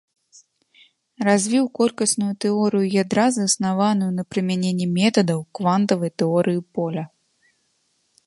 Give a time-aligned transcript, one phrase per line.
[1.27, 7.03] Развіў колькасную тэорыю ядра, заснаваную на прымяненні метадаў квантавай тэорыі поля.